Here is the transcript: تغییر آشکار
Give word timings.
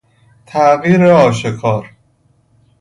تغییر 0.45 1.03
آشکار 1.05 1.89